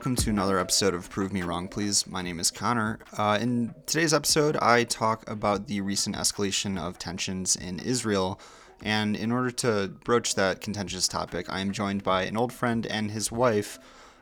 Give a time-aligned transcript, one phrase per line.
[0.00, 2.06] Welcome to another episode of Prove Me Wrong, Please.
[2.06, 3.00] My name is Connor.
[3.18, 8.40] Uh, in today's episode, I talk about the recent escalation of tensions in Israel.
[8.82, 12.86] And in order to broach that contentious topic, I am joined by an old friend
[12.86, 13.78] and his wife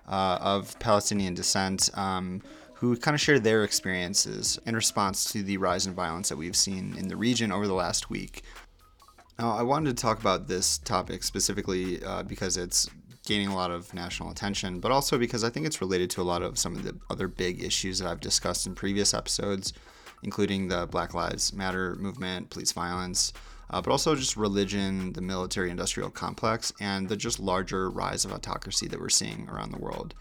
[0.09, 2.42] uh, of Palestinian descent, um,
[2.74, 6.56] who kind of share their experiences in response to the rise in violence that we've
[6.56, 8.42] seen in the region over the last week.
[9.38, 12.90] Now, I wanted to talk about this topic specifically uh, because it's
[13.28, 16.24] gaining a lot of national attention, but also because I think it's related to a
[16.24, 19.74] lot of some of the other big issues that I've discussed in previous episodes,
[20.23, 23.34] including the Black Lives Matter movement, police violence,
[23.68, 28.32] uh, but also just religion, the military industrial complex, and the just larger rise of
[28.32, 30.15] autocracy that we're seeing around the world.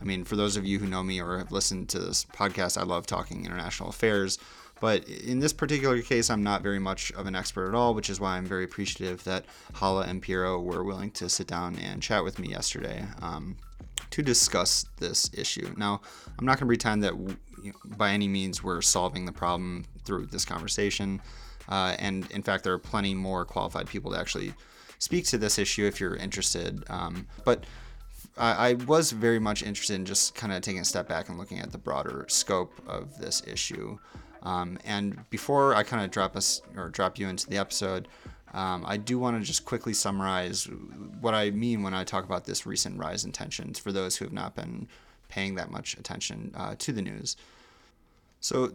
[0.00, 2.78] I mean, for those of you who know me or have listened to this podcast,
[2.78, 4.38] I love talking international affairs.
[4.80, 8.10] But in this particular case, I'm not very much of an expert at all, which
[8.10, 12.02] is why I'm very appreciative that Hala and Piero were willing to sit down and
[12.02, 13.56] chat with me yesterday um,
[14.10, 15.72] to discuss this issue.
[15.76, 16.02] Now,
[16.38, 17.14] I'm not going to pretend that
[17.66, 21.20] know, by any means we're solving the problem through this conversation.
[21.68, 24.54] Uh, and in fact, there are plenty more qualified people to actually
[24.98, 26.84] speak to this issue if you're interested.
[26.88, 27.64] Um, but
[28.36, 31.38] I, I was very much interested in just kind of taking a step back and
[31.38, 33.98] looking at the broader scope of this issue.
[34.46, 38.06] Um, and before I kind of drop us or drop you into the episode,
[38.54, 40.68] um, I do want to just quickly summarize
[41.20, 44.24] what I mean when I talk about this recent rise in tensions for those who
[44.24, 44.86] have not been
[45.28, 47.36] paying that much attention uh, to the news.
[48.40, 48.70] So,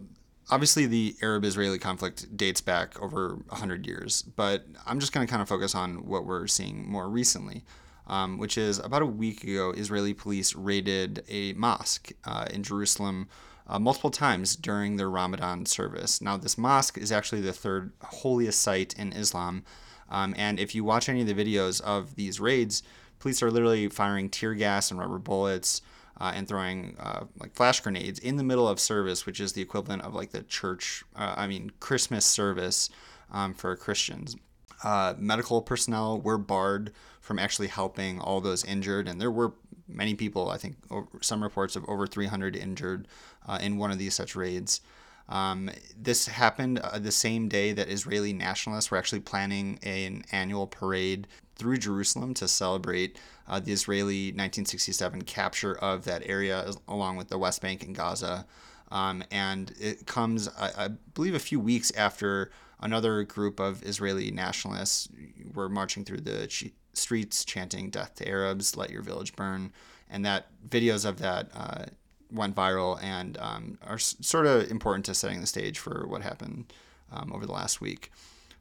[0.50, 5.30] obviously, the Arab Israeli conflict dates back over 100 years, but I'm just going to
[5.30, 7.64] kind of focus on what we're seeing more recently.
[8.08, 13.28] Um, which is about a week ago, Israeli police raided a mosque uh, in Jerusalem
[13.66, 16.20] uh, multiple times during their Ramadan service.
[16.20, 19.64] Now, this mosque is actually the third holiest site in Islam.
[20.10, 22.82] Um, and if you watch any of the videos of these raids,
[23.18, 25.80] police are literally firing tear gas and rubber bullets
[26.20, 29.62] uh, and throwing uh, like flash grenades in the middle of service, which is the
[29.62, 32.90] equivalent of like the church, uh, I mean, Christmas service
[33.30, 34.36] um, for Christians.
[34.84, 39.54] Uh, medical personnel were barred from actually helping all those injured, and there were
[39.92, 40.76] many people, I think
[41.20, 43.08] some reports of over 300 injured
[43.46, 44.80] uh, in one of these such raids.
[45.28, 50.66] Um, this happened uh, the same day that Israeli nationalists were actually planning an annual
[50.66, 57.28] parade through Jerusalem to celebrate uh, the Israeli 1967 capture of that area, along with
[57.28, 58.46] the West Bank and Gaza.
[58.90, 62.50] Um, and it comes, I, I, believe, a few weeks after
[62.80, 65.08] another group of Israeli nationalists
[65.54, 66.46] were marching through the
[66.92, 69.72] streets chanting "Death to Arabs, Let Your Village Burn,"
[70.10, 71.84] and that videos of that uh,
[72.30, 76.22] went viral and um, are s- sort of important to setting the stage for what
[76.22, 76.72] happened
[77.12, 78.10] um, over the last week.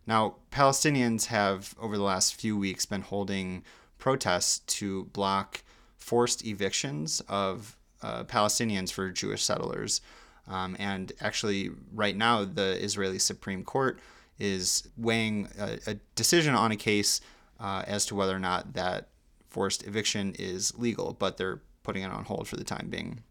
[0.07, 3.63] Now, Palestinians have over the last few weeks been holding
[3.97, 5.63] protests to block
[5.97, 10.01] forced evictions of uh, Palestinians for Jewish settlers.
[10.47, 13.99] Um, and actually, right now, the Israeli Supreme Court
[14.39, 17.21] is weighing a, a decision on a case
[17.61, 19.09] uh, as to whether or not that
[19.47, 23.21] forced eviction is legal, but they're putting it on hold for the time being.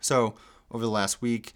[0.00, 0.34] So,
[0.70, 1.52] over the last week,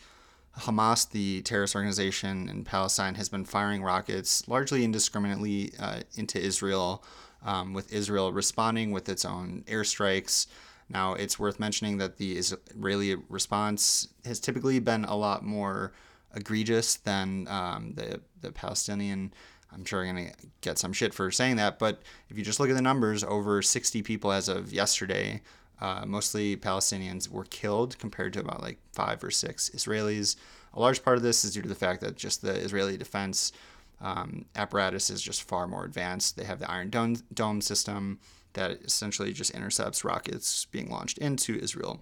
[0.58, 7.04] Hamas, the terrorist organization in Palestine, has been firing rockets largely indiscriminately uh, into Israel,
[7.44, 10.46] um, with Israel responding with its own airstrikes.
[10.88, 15.92] Now, it's worth mentioning that the Israeli response has typically been a lot more
[16.34, 19.32] egregious than um, the, the Palestinian
[19.72, 22.60] I'm sure I'm going to get some shit for saying that, but if you just
[22.60, 25.42] look at the numbers, over 60 people as of yesterday,
[25.80, 30.36] uh, mostly Palestinians, were killed compared to about like five or six Israelis.
[30.74, 33.52] A large part of this is due to the fact that just the Israeli defense
[34.00, 36.36] um, apparatus is just far more advanced.
[36.36, 38.18] They have the Iron Dome, dome system
[38.54, 42.00] that essentially just intercepts rockets being launched into Israel.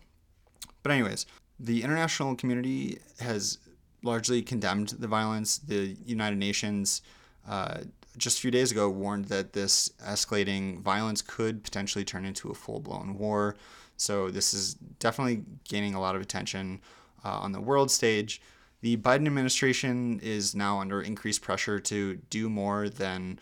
[0.82, 1.26] But, anyways,
[1.59, 3.59] the international community has
[4.03, 5.59] largely condemned the violence.
[5.59, 7.03] The United Nations
[7.49, 7.81] uh,
[8.17, 12.55] just a few days ago warned that this escalating violence could potentially turn into a
[12.55, 13.56] full blown war.
[13.97, 16.81] So, this is definitely gaining a lot of attention
[17.25, 18.41] uh, on the world stage.
[18.81, 23.41] The Biden administration is now under increased pressure to do more than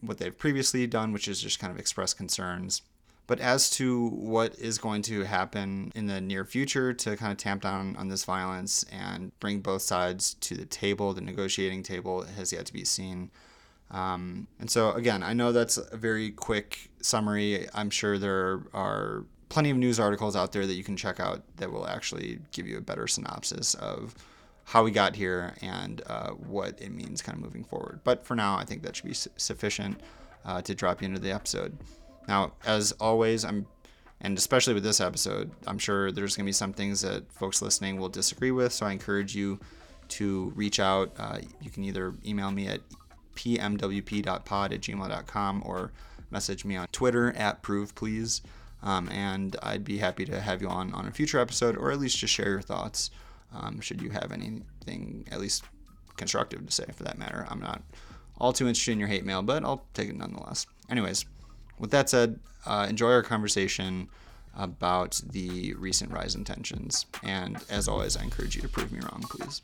[0.00, 2.82] what they've previously done, which is just kind of express concerns.
[3.26, 7.38] But as to what is going to happen in the near future to kind of
[7.38, 12.24] tamp down on this violence and bring both sides to the table, the negotiating table,
[12.24, 13.30] has yet to be seen.
[13.90, 17.68] Um, and so, again, I know that's a very quick summary.
[17.74, 21.42] I'm sure there are plenty of news articles out there that you can check out
[21.58, 24.14] that will actually give you a better synopsis of
[24.64, 28.00] how we got here and uh, what it means kind of moving forward.
[28.02, 30.00] But for now, I think that should be su- sufficient
[30.44, 31.76] uh, to drop you into the episode.
[32.28, 33.66] Now, as always, I'm
[34.20, 37.60] and especially with this episode, I'm sure there's going to be some things that folks
[37.60, 38.72] listening will disagree with.
[38.72, 39.58] So I encourage you
[40.10, 41.12] to reach out.
[41.18, 42.80] Uh, you can either email me at
[43.34, 45.90] pmwp.pod at gmail.com or
[46.30, 48.42] message me on Twitter at prove please.
[48.84, 51.98] Um, and I'd be happy to have you on on a future episode or at
[51.98, 53.10] least just share your thoughts.
[53.52, 55.64] Um, should you have anything at least
[56.16, 57.46] constructive to say for that matter.
[57.48, 57.82] I'm not
[58.38, 60.66] all too interested in your hate mail, but I'll take it nonetheless.
[60.90, 61.24] Anyways,
[61.78, 64.08] with that said, uh, enjoy our conversation
[64.56, 67.06] about the recent rise in tensions.
[67.22, 69.60] And as always, I encourage you to prove me wrong, please.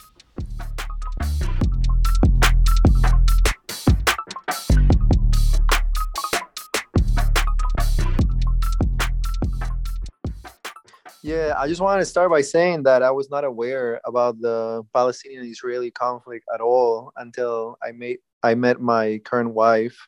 [11.22, 14.82] Yeah, I just wanted to start by saying that I was not aware about the
[14.94, 19.99] Palestinian-Israeli conflict at all until I met I met my current wife.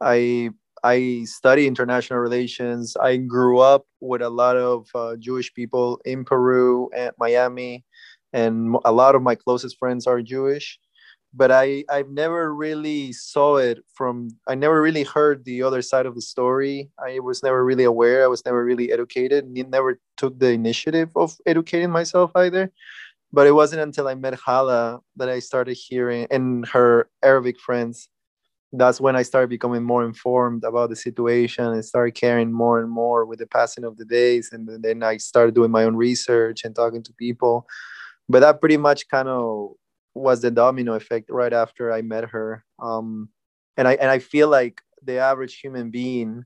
[0.00, 0.50] I
[0.82, 2.96] I study international relations.
[2.96, 7.84] I grew up with a lot of uh, Jewish people in Peru and Miami,
[8.32, 10.78] and a lot of my closest friends are Jewish.
[11.34, 14.28] But I I've never really saw it from.
[14.48, 16.90] I never really heard the other side of the story.
[16.98, 18.24] I was never really aware.
[18.24, 19.48] I was never really educated.
[19.48, 22.72] Never took the initiative of educating myself either.
[23.32, 28.08] But it wasn't until I met Hala that I started hearing and her Arabic friends
[28.72, 32.90] that's when I started becoming more informed about the situation and started caring more and
[32.90, 34.50] more with the passing of the days.
[34.50, 37.66] And then I started doing my own research and talking to people.
[38.28, 39.72] But that pretty much kind of
[40.14, 42.64] was the domino effect right after I met her.
[42.82, 43.28] Um,
[43.76, 46.44] and I and I feel like the average human being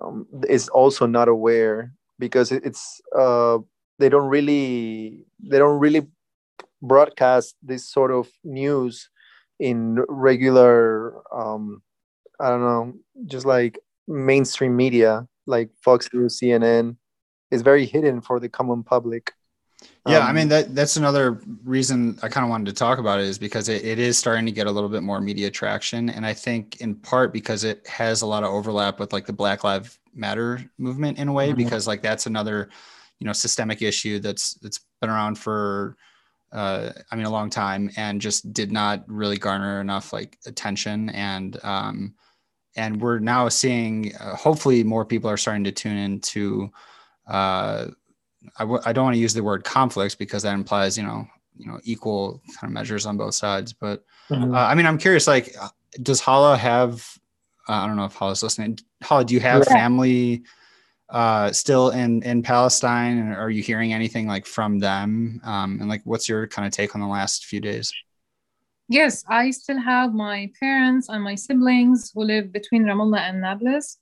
[0.00, 3.58] um, is also not aware because it's uh,
[3.98, 6.06] they don't really they don't really
[6.82, 9.08] broadcast this sort of news
[9.60, 11.82] in regular um
[12.40, 12.94] i don't know
[13.26, 13.78] just like
[14.08, 16.96] mainstream media like fox news cnn
[17.50, 19.32] is very hidden for the common public
[20.06, 23.20] yeah um, i mean that that's another reason i kind of wanted to talk about
[23.20, 26.10] it is because it, it is starting to get a little bit more media traction
[26.10, 29.32] and i think in part because it has a lot of overlap with like the
[29.32, 31.56] black lives matter movement in a way mm-hmm.
[31.56, 32.68] because like that's another
[33.20, 35.96] you know systemic issue that's that's been around for
[36.54, 41.10] uh, I mean, a long time, and just did not really garner enough like attention.
[41.10, 42.14] And um,
[42.76, 46.70] and we're now seeing, uh, hopefully, more people are starting to tune into.
[47.26, 47.88] Uh,
[48.56, 51.26] I w- I don't want to use the word conflicts because that implies, you know,
[51.56, 53.72] you know, equal kind of measures on both sides.
[53.72, 54.54] But mm-hmm.
[54.54, 55.26] uh, I mean, I'm curious.
[55.26, 55.56] Like,
[56.02, 57.18] does Hala have?
[57.68, 58.78] Uh, I don't know if Hala's listening.
[59.02, 59.72] Hala, do you have yeah.
[59.72, 60.44] family?
[61.10, 65.40] Uh, still in in Palestine, and are you hearing anything like from them?
[65.44, 67.92] Um, and like, what's your kind of take on the last few days?
[68.88, 73.98] Yes, I still have my parents and my siblings who live between Ramallah and Nablus,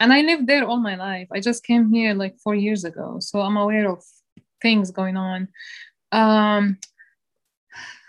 [0.00, 1.28] and I lived there all my life.
[1.32, 4.02] I just came here like four years ago, so I'm aware of
[4.60, 5.48] things going on.
[6.12, 6.78] Um,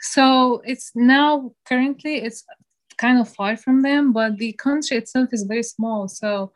[0.02, 2.44] so it's now currently it's
[2.98, 6.08] kind of far from them, but the country itself is very small.
[6.08, 6.54] So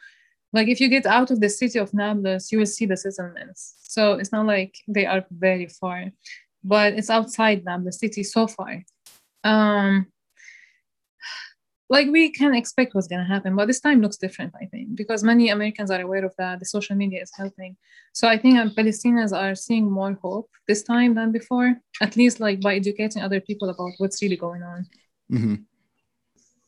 [0.53, 3.75] like if you get out of the city of Nablus, you will see the settlements.
[3.81, 6.11] So it's not like they are very far,
[6.63, 8.83] but it's outside Nablus city so far.
[9.43, 10.07] Um,
[11.89, 15.23] like we can expect what's gonna happen, but this time looks different, I think, because
[15.23, 16.59] many Americans are aware of that.
[16.59, 17.75] The social media is helping.
[18.13, 22.39] So I think um, Palestinians are seeing more hope this time than before, at least
[22.39, 24.87] like by educating other people about what's really going on.
[25.31, 25.55] Mm-hmm.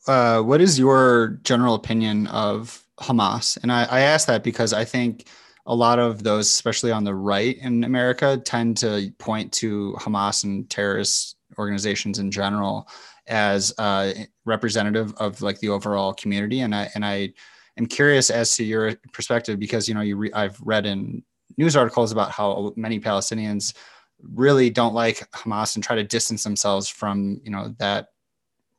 [0.08, 3.58] Uh, what is your general opinion of Hamas.
[3.62, 5.28] And I, I ask that because I think
[5.66, 10.44] a lot of those, especially on the right in America, tend to point to Hamas
[10.44, 12.88] and terrorist organizations in general
[13.28, 14.14] as uh,
[14.46, 16.62] representative of like the overall community.
[16.62, 17.34] And I and I
[17.78, 21.24] am curious as to your perspective because you know you re- I've read in
[21.58, 23.74] news articles about how many Palestinians
[24.22, 28.10] really don't like Hamas and try to distance themselves from you know that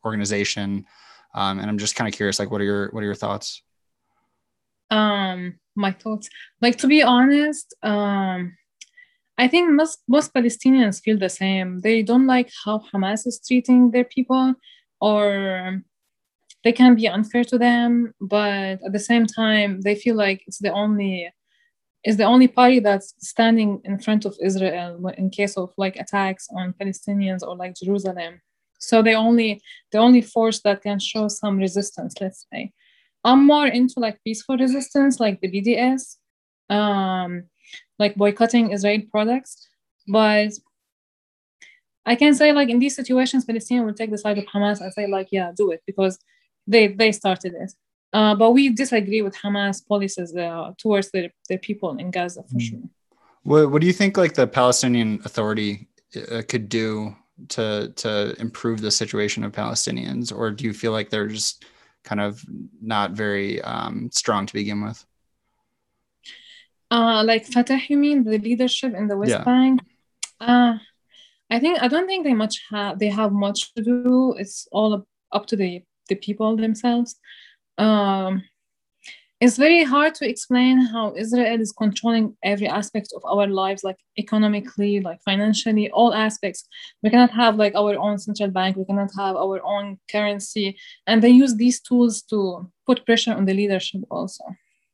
[0.04, 0.86] organization.
[1.34, 3.62] Um, and I'm just kind of curious, like, what are your what are your thoughts?
[4.90, 6.28] Um my thoughts.
[6.62, 8.56] Like to be honest um
[9.38, 11.80] i think most most palestinians feel the same.
[11.80, 14.54] They don't like how hamas is treating their people
[15.00, 15.82] or
[16.64, 20.58] they can be unfair to them but at the same time they feel like it's
[20.58, 21.30] the only
[22.04, 26.48] is the only party that's standing in front of israel in case of like attacks
[26.56, 28.40] on palestinians or like jerusalem.
[28.78, 29.60] So they only
[29.92, 32.72] the only force that can show some resistance let's say
[33.26, 36.16] I'm more into like peaceful resistance, like the BDS,
[36.70, 37.44] um,
[37.98, 39.68] like boycotting Israeli products.
[40.06, 40.52] But
[42.06, 44.92] I can say like in these situations, Palestinian will take the side of Hamas and
[44.92, 46.18] say like, yeah, do it because
[46.68, 47.72] they they started it.
[48.12, 52.54] Uh, but we disagree with Hamas policies uh, towards the, their people in Gaza for
[52.54, 52.60] mm.
[52.60, 52.78] sure.
[53.42, 55.88] What, what do you think like the Palestinian Authority
[56.30, 57.16] uh, could do
[57.48, 61.64] to to improve the situation of Palestinians, or do you feel like they're just
[62.06, 62.42] kind of
[62.80, 65.04] not very um, strong to begin with?
[66.90, 69.44] Uh, like Fatah, you mean the leadership in the West yeah.
[69.44, 69.80] Bank?
[70.40, 70.78] Uh,
[71.50, 74.34] I think I don't think they much have they have much to do.
[74.38, 77.16] It's all up to the the people themselves.
[77.76, 78.42] Um,
[79.38, 83.98] it's very hard to explain how Israel is controlling every aspect of our lives, like
[84.18, 86.66] economically, like financially, all aspects.
[87.02, 90.78] We cannot have like our own central bank, we cannot have our own currency.
[91.06, 94.44] And they use these tools to put pressure on the leadership also,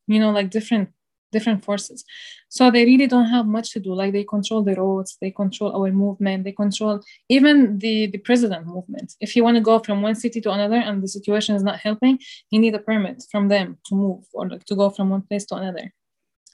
[0.09, 0.91] you know, like different
[1.33, 2.05] different forces.
[2.49, 3.95] So they really don't have much to do.
[3.95, 8.67] Like they control the roads, they control our movement, they control even the, the president
[8.67, 9.15] movement.
[9.21, 11.81] If you want to go from one city to another and the situation is not
[11.81, 12.19] helping,
[12.51, 15.47] you need a permit from them to move or like to go from one place
[15.47, 15.93] to another.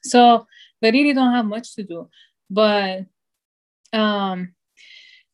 [0.04, 0.46] So
[0.80, 2.08] they really don't have much to do.
[2.48, 3.06] But
[3.92, 4.54] um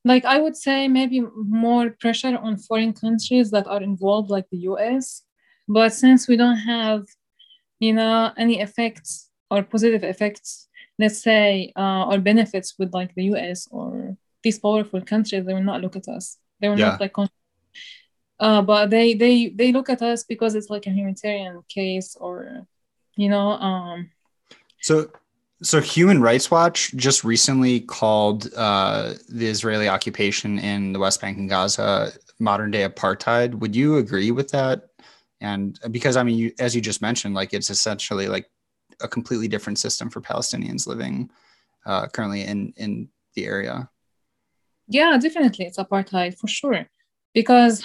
[0.05, 4.59] like I would say maybe more pressure on foreign countries that are involved, like the
[4.71, 5.23] US.
[5.67, 7.05] But since we don't have
[7.81, 10.69] you know any effects or positive effects,
[10.99, 15.63] let's say, uh, or benefits with like the US or these powerful countries, they will
[15.63, 16.39] not look at us.
[16.61, 16.91] They will yeah.
[16.91, 17.15] not like,
[18.41, 22.67] uh, but they they they look at us because it's like a humanitarian case or,
[23.17, 23.51] you know.
[23.51, 24.11] Um,
[24.81, 25.11] so
[25.63, 31.39] so Human Rights Watch just recently called uh, the Israeli occupation in the West Bank
[31.39, 33.55] and Gaza modern day apartheid.
[33.55, 34.89] Would you agree with that?
[35.41, 38.51] And because I mean, you, as you just mentioned, like it's essentially like
[39.01, 41.31] a completely different system for Palestinians living
[41.87, 43.89] uh, currently in in the area.
[44.89, 46.87] Yeah, definitely, it's apartheid for sure,
[47.33, 47.85] because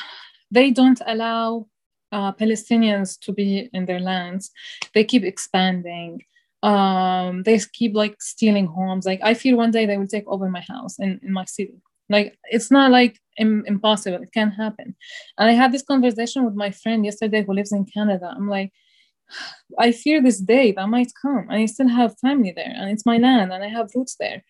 [0.51, 1.67] they don't allow
[2.11, 4.51] uh, Palestinians to be in their lands.
[4.93, 6.23] They keep expanding.
[6.61, 9.05] Um, they keep like stealing homes.
[9.05, 11.81] Like I fear one day they will take over my house in, in my city.
[12.09, 14.21] Like it's not like Im- impossible.
[14.21, 14.95] It can happen.
[15.37, 18.33] And I had this conversation with my friend yesterday who lives in Canada.
[18.35, 18.73] I'm like,
[19.77, 21.47] I fear this day that might come.
[21.49, 24.43] I still have family there, and it's my land, and I have roots there.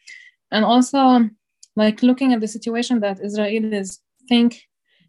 [0.51, 1.29] And also,
[1.75, 4.61] like looking at the situation that Israelis think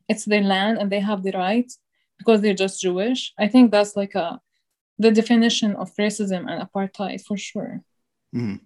[0.09, 1.71] it's their land and they have the right
[2.19, 3.33] because they're just Jewish.
[3.39, 4.41] I think that's like a
[4.99, 7.81] the definition of racism and apartheid for sure.
[8.35, 8.57] Mm-hmm.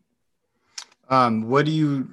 [1.14, 2.08] Um, what do you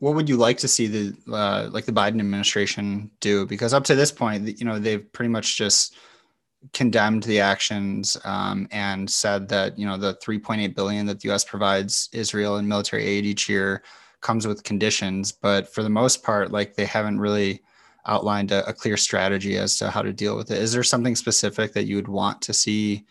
[0.00, 3.46] what would you like to see the uh, like the Biden administration do?
[3.46, 5.94] Because up to this point, you know, they've pretty much just
[6.72, 11.44] condemned the actions um, and said that you know the 3.8 billion that the U.S.
[11.44, 13.82] provides Israel in military aid each year
[14.20, 17.60] comes with conditions, but for the most part, like they haven't really
[18.06, 20.58] outlined a, a clear strategy as to how to deal with it.
[20.58, 23.04] Is there something specific that you would want to see,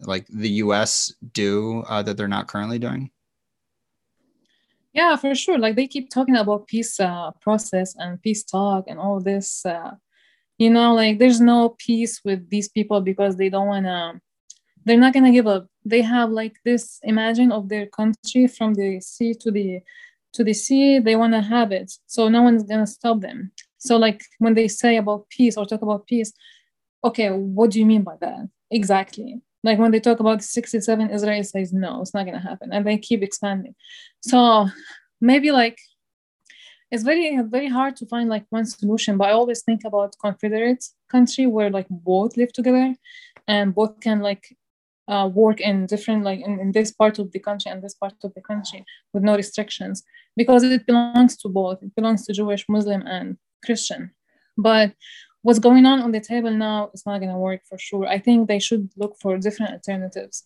[0.00, 1.12] like the U.S.
[1.32, 3.10] do uh, that they're not currently doing?
[4.92, 5.58] Yeah, for sure.
[5.58, 9.64] Like they keep talking about peace uh, process and peace talk and all this.
[9.64, 9.92] Uh,
[10.60, 14.20] you know like there's no peace with these people because they don't want to
[14.84, 15.66] they're not going to give up.
[15.84, 19.80] They have like this imagine of their country from the sea to the
[20.32, 20.98] to the sea.
[20.98, 21.92] They want to have it.
[22.06, 23.52] So no one's going to stop them.
[23.78, 26.32] So like when they say about peace or talk about peace
[27.02, 28.48] okay what do you mean by that?
[28.70, 29.40] Exactly.
[29.62, 32.86] Like when they talk about 67 israel says no it's not going to happen and
[32.86, 33.74] they keep expanding.
[34.20, 34.68] So
[35.20, 35.78] maybe like
[36.90, 40.84] it's very very hard to find like one solution but i always think about confederate
[41.08, 42.94] country where like both live together
[43.48, 44.56] and both can like
[45.10, 48.14] uh, work in different like in, in this part of the country and this part
[48.22, 50.04] of the country with no restrictions
[50.36, 51.82] because it belongs to both.
[51.82, 54.12] It belongs to jewish muslim and christian.
[54.56, 54.92] But
[55.42, 58.06] what's going on on the table now is not going to work for sure.
[58.06, 60.44] I think they should look for different alternatives.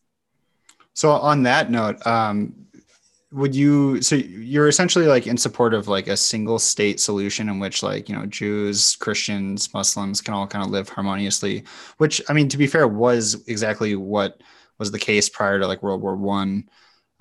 [0.95, 2.55] So on that note um,
[3.35, 7.59] would you so you're essentially like in support of like a single state solution in
[7.59, 11.65] which like you know jews christians muslims can all kind of live harmoniously
[11.99, 14.41] which i mean to be fair was exactly what
[14.79, 16.63] was the case prior to like world war one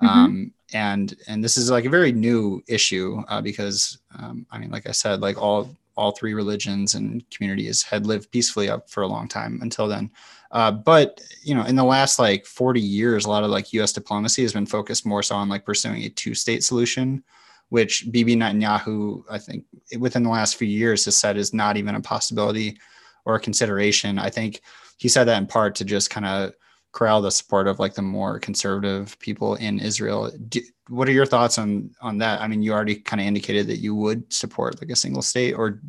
[0.00, 0.06] mm-hmm.
[0.06, 4.70] um, and and this is like a very new issue uh, because um, i mean
[4.70, 9.02] like i said like all all three religions and communities had lived peacefully up for
[9.02, 10.08] a long time until then
[10.54, 13.92] uh, but you know, in the last like 40 years, a lot of like U.S.
[13.92, 17.24] diplomacy has been focused more so on like pursuing a two-state solution,
[17.70, 19.64] which Bibi Netanyahu, I think,
[19.98, 22.78] within the last few years has said is not even a possibility
[23.24, 24.16] or a consideration.
[24.16, 24.60] I think
[24.96, 26.52] he said that in part to just kind of
[26.92, 30.30] corral the support of like the more conservative people in Israel.
[30.48, 32.40] Do, what are your thoughts on on that?
[32.40, 35.54] I mean, you already kind of indicated that you would support like a single state,
[35.54, 35.80] or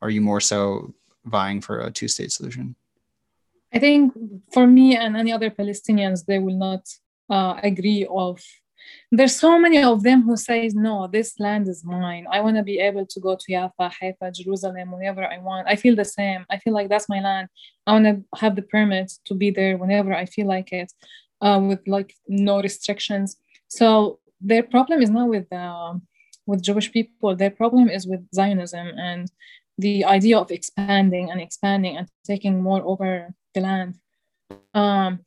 [0.00, 0.94] are you more so
[1.26, 2.74] vying for a two-state solution?
[3.74, 4.12] I think
[4.52, 6.86] for me and any other Palestinians, they will not
[7.28, 8.40] uh, agree of
[9.10, 12.26] there's so many of them who says no this land is mine.
[12.30, 15.68] I want to be able to go to Jaffa, Haifa, Jerusalem whenever I want.
[15.68, 16.44] I feel the same.
[16.50, 17.48] I feel like that's my land.
[17.86, 20.92] I want to have the permit to be there whenever I feel like it
[21.40, 23.36] uh, with like no restrictions.
[23.68, 25.94] So their problem is not with uh,
[26.46, 27.34] with Jewish people.
[27.34, 29.30] Their problem is with Zionism and
[29.78, 33.94] the idea of expanding and expanding and taking more over the land
[34.74, 35.20] um,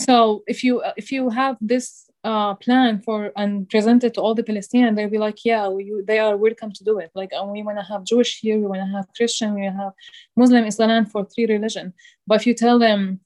[0.00, 4.34] so if you if you have this uh, plan for and present it to all
[4.34, 7.10] the Palestinians, they'll be like, yeah, we, they are welcome to do it.
[7.14, 9.92] Like, and we want to have Jewish here, we want to have Christian, we have
[10.34, 11.92] Muslim, Islam for three religion.
[12.26, 13.20] But if you tell them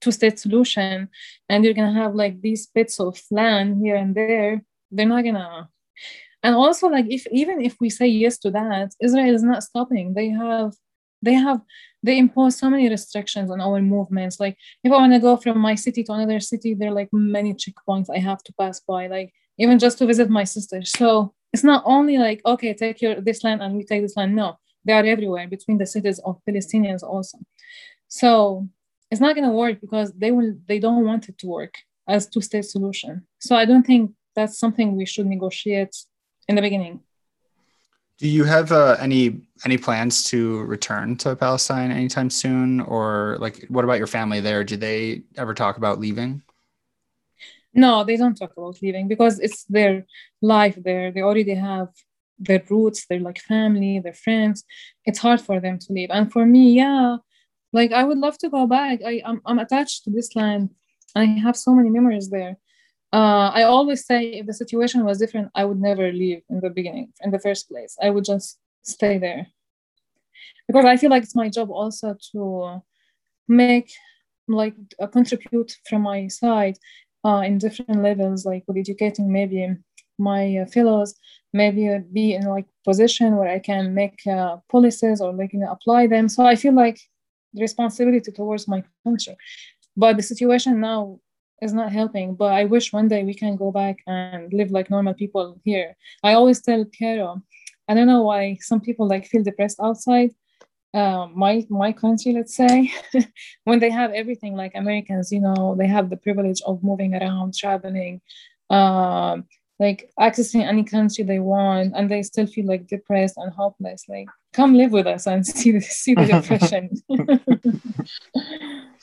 [0.00, 1.08] two-state solution,
[1.48, 5.68] and you're gonna have like these bits of land here and there, they're not gonna.
[6.42, 10.14] And also, like, if even if we say yes to that, Israel is not stopping.
[10.14, 10.74] They have,
[11.22, 11.60] they have
[12.02, 14.38] they impose so many restrictions on our movements.
[14.38, 17.08] Like if I want to go from my city to another city, there are like
[17.12, 20.84] many checkpoints I have to pass by, like even just to visit my sister.
[20.84, 24.36] So it's not only like, okay, take your this land and we take this land.
[24.36, 27.38] No, they are everywhere between the cities of Palestinians also.
[28.06, 28.68] So
[29.10, 31.74] it's not gonna work because they will they don't want it to work
[32.06, 33.26] as two-state solution.
[33.40, 35.96] So I don't think that's something we should negotiate
[36.46, 37.00] in the beginning.
[38.18, 43.64] Do you have uh, any any plans to return to Palestine anytime soon, or like
[43.68, 44.64] what about your family there?
[44.64, 46.42] Do they ever talk about leaving?
[47.72, 50.04] No, they don't talk about leaving because it's their
[50.42, 51.12] life there.
[51.12, 51.88] They already have
[52.40, 54.64] their roots, their like family, their friends.
[55.04, 56.10] It's hard for them to leave.
[56.10, 57.18] And for me, yeah,
[57.72, 58.98] like I would love to go back.
[59.06, 60.70] I I'm, I'm attached to this land.
[61.14, 62.56] I have so many memories there
[63.12, 66.70] uh, I always say if the situation was different, I would never leave in the
[66.70, 67.96] beginning, in the first place.
[68.02, 69.48] I would just stay there
[70.66, 72.82] because I feel like it's my job also to
[73.48, 73.90] make
[74.46, 76.78] like uh, contribute from my side
[77.24, 79.68] uh, in different levels, like with educating maybe
[80.18, 81.14] my uh, fellows,
[81.52, 85.70] maybe be in like position where I can make uh, policies or like you know,
[85.70, 86.28] apply them.
[86.28, 87.00] So I feel like
[87.54, 89.36] responsibility towards my country.
[89.96, 91.18] But the situation now
[91.62, 92.34] is not helping.
[92.34, 95.96] But I wish one day we can go back and live like normal people here.
[96.22, 97.42] I always tell Piero,
[97.88, 100.30] I don't know why some people like feel depressed outside
[100.94, 102.90] uh, my my country, let's say,
[103.64, 107.54] when they have everything like Americans, you know, they have the privilege of moving around,
[107.54, 108.20] traveling,
[108.70, 109.44] um,
[109.78, 114.04] like accessing any country they want, and they still feel like depressed and hopeless.
[114.08, 116.90] Like, come live with us and see the see the depression.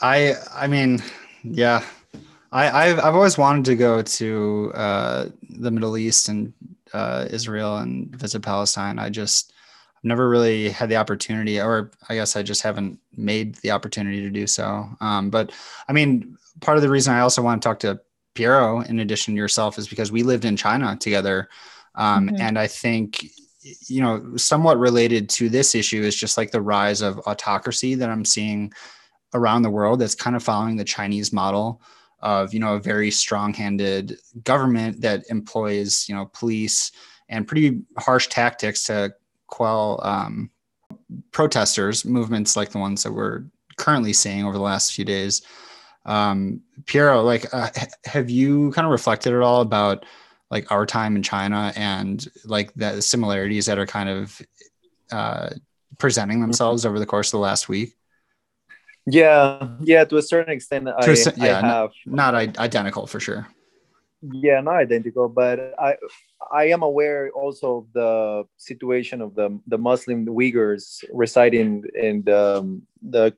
[0.02, 1.04] I I mean,
[1.44, 1.84] yeah,
[2.56, 6.54] I, I've, I've always wanted to go to uh, the Middle East and
[6.94, 8.98] uh, Israel and visit Palestine.
[8.98, 9.52] I just
[9.98, 14.22] I've never really had the opportunity, or I guess I just haven't made the opportunity
[14.22, 14.88] to do so.
[15.02, 15.52] Um, but
[15.90, 18.00] I mean, part of the reason I also want to talk to
[18.36, 21.50] Piero, in addition to yourself, is because we lived in China together,
[21.96, 22.42] um, mm-hmm.
[22.42, 23.26] and I think
[23.88, 28.10] you know somewhat related to this issue is just like the rise of autocracy that
[28.10, 28.72] I'm seeing
[29.34, 30.00] around the world.
[30.00, 31.82] That's kind of following the Chinese model
[32.26, 36.92] of you know a very strong-handed government that employs you know police
[37.30, 39.14] and pretty harsh tactics to
[39.48, 40.50] quell um,
[41.32, 43.44] protesters movements like the ones that we're
[43.78, 45.44] currently seeing over the last few days.
[46.06, 47.70] Um, piero like uh,
[48.06, 50.06] have you kind of reflected at all about
[50.52, 54.42] like our time in china and like the similarities that are kind of
[55.12, 55.50] uh,
[55.98, 57.96] presenting themselves over the course of the last week
[59.06, 63.48] yeah, yeah, to a certain extent, I, yeah, I have not, not identical for sure.
[64.22, 65.98] Yeah, not identical, but I
[66.52, 72.58] I am aware also of the situation of the the Muslim Uyghurs residing in the,
[72.58, 73.36] um, the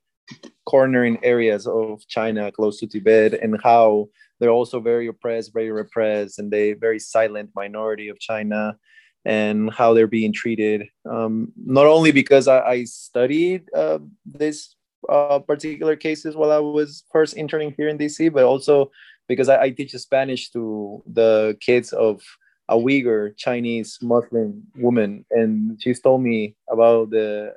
[0.64, 6.38] cornering areas of China close to Tibet and how they're also very oppressed, very repressed,
[6.38, 8.76] and they very silent minority of China
[9.24, 10.84] and how they're being treated.
[11.10, 14.74] Um, not only because I, I studied uh, this
[15.08, 18.90] uh, particular cases while I was first interning here in DC, but also
[19.28, 22.22] because I, I teach Spanish to the kids of
[22.68, 27.54] a Uyghur Chinese Muslim woman, and she's told me about the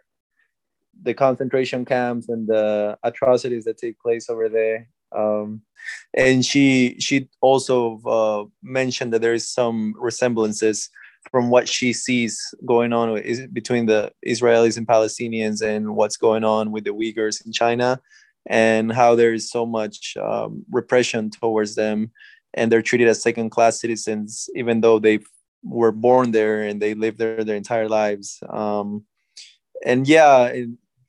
[1.04, 4.88] the concentration camps and the atrocities that take place over there.
[5.12, 5.62] Um,
[6.14, 10.90] and she she also uh, mentioned that there is some resemblances
[11.30, 16.44] from what she sees going on with, between the Israelis and Palestinians and what's going
[16.44, 18.00] on with the Uyghurs in China
[18.48, 22.12] and how there is so much um, repression towards them
[22.54, 25.20] and they're treated as second class citizens even though they
[25.64, 29.06] were born there and they lived there their entire lives um,
[29.86, 30.52] and yeah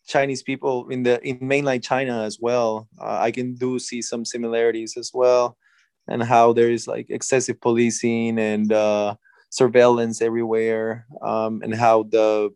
[0.06, 2.88] Chinese people in the in mainland China as well.
[3.00, 5.56] Uh, I can do see some similarities as well,
[6.08, 9.14] and how there is like excessive policing and uh,
[9.52, 12.50] surveillance everywhere, um, and how the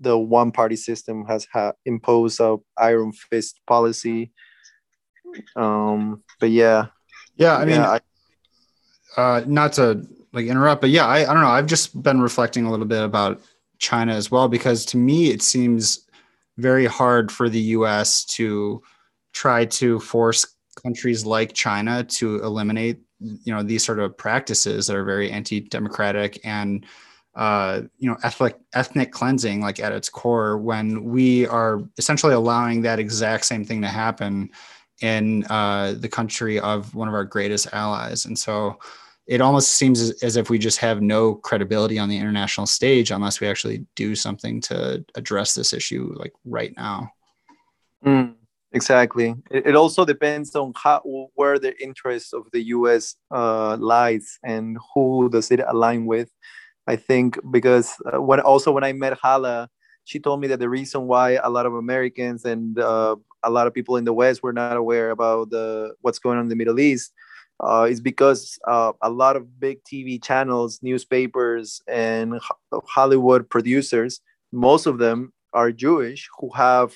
[0.00, 4.32] the one party system has ha- imposed a iron fist policy.
[5.56, 6.86] Um, but yeah,
[7.36, 7.98] yeah, I mean, yeah,
[9.16, 11.48] I, uh, not to like interrupt, but yeah, I, I don't know.
[11.48, 13.40] I've just been reflecting a little bit about
[13.78, 16.06] China as well because to me it seems
[16.58, 18.24] very hard for the U.S.
[18.26, 18.82] to
[19.32, 24.96] try to force countries like China to eliminate you know these sort of practices that
[24.96, 26.86] are very anti-democratic and
[27.34, 32.82] uh, you know ethnic ethnic cleansing like at its core when we are essentially allowing
[32.82, 34.50] that exact same thing to happen
[35.02, 38.24] in uh, the country of one of our greatest allies.
[38.24, 38.78] And so
[39.26, 43.40] it almost seems as, if we just have no credibility on the international stage unless
[43.40, 47.10] we actually do something to address this issue like right now.
[48.04, 48.35] Mm,
[48.76, 49.34] exactly.
[49.50, 51.00] It, it, also depends on how
[51.34, 56.30] where the interest of the us uh, lies and who does it align with.
[56.86, 59.68] I think because uh, when also when i met hala
[60.04, 63.66] she told me that the reason why a lot of americans and uh, a lot
[63.66, 66.54] of people in the west were not aware about the what's going on in the
[66.54, 67.12] middle east
[67.60, 72.38] uh, is because uh, a lot of big TV channels, newspapers, and
[72.84, 74.20] Hollywood producers,
[74.52, 76.94] most of them are Jewish who have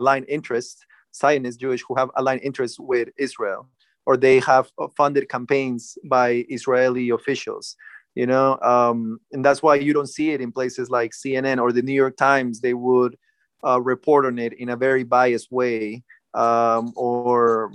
[0.00, 3.68] aligned interests, Zionist Jewish who have aligned interests with Israel,
[4.04, 7.76] or they have funded campaigns by Israeli officials.
[8.14, 11.70] You know, um, and that's why you don't see it in places like CNN or
[11.70, 12.60] the New York Times.
[12.60, 13.16] They would
[13.62, 17.72] uh, report on it in a very biased way, um, or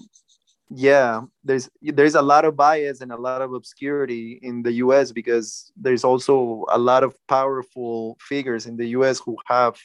[0.73, 5.11] yeah there's there's a lot of bias and a lot of obscurity in the US
[5.11, 9.75] because there's also a lot of powerful figures in the US who have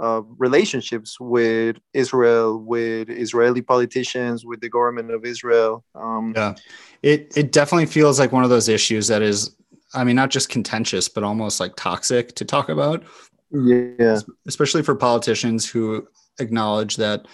[0.00, 5.84] uh, relationships with Israel, with Israeli politicians, with the government of Israel.
[5.94, 6.54] Um, yeah,
[7.02, 9.56] it it definitely feels like one of those issues that is,
[9.94, 13.02] I mean, not just contentious, but almost like toxic to talk about.
[13.50, 16.06] Yeah, especially for politicians who
[16.38, 17.26] acknowledge that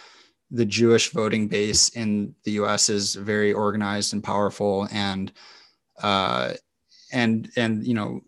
[0.51, 2.89] the Jewish voting base in the U.S.
[2.89, 5.33] is very organized and powerful, and
[6.03, 6.55] uh,
[7.13, 8.21] and and you know,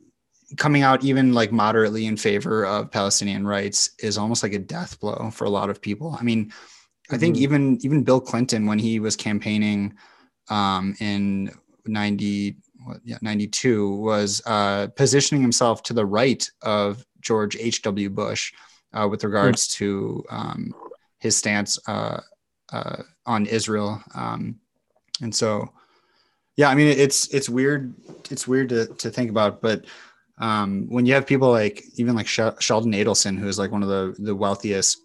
[0.57, 4.99] coming out even like moderately in favor of Palestinian rights is almost like a death
[5.01, 6.17] blow for a lot of people.
[6.19, 6.53] I mean,
[7.11, 7.43] I think mm-hmm.
[7.43, 9.95] even even Bill Clinton when he was campaigning
[10.49, 11.51] um, in
[11.87, 12.57] ninety
[13.05, 18.11] yeah, 92 was uh, positioning himself to the right of George H.W.
[18.11, 18.53] Bush
[18.93, 19.85] uh, with regards mm-hmm.
[19.85, 20.75] to um,
[21.19, 22.21] his stance uh,
[22.73, 24.03] uh, on Israel.
[24.15, 24.57] Um,
[25.21, 25.73] and so,
[26.57, 27.95] yeah, I mean, it's it's weird.
[28.31, 29.85] It's weird to to think about, but
[30.39, 33.89] um, when you have people like even like Sheldon Adelson, who is like one of
[33.89, 35.01] the the wealthiest